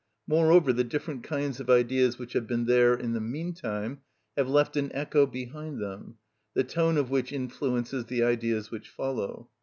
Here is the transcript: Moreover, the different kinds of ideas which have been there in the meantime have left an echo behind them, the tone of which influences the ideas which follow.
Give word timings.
Moreover, 0.25 0.73
the 0.73 0.83
different 0.83 1.21
kinds 1.21 1.59
of 1.59 1.69
ideas 1.69 2.17
which 2.17 2.33
have 2.33 2.47
been 2.47 2.65
there 2.65 2.95
in 2.95 3.13
the 3.13 3.21
meantime 3.21 3.99
have 4.35 4.49
left 4.49 4.75
an 4.75 4.89
echo 4.95 5.27
behind 5.27 5.79
them, 5.79 6.15
the 6.55 6.63
tone 6.63 6.97
of 6.97 7.11
which 7.11 7.31
influences 7.31 8.05
the 8.05 8.23
ideas 8.23 8.71
which 8.71 8.89
follow. 8.89 9.51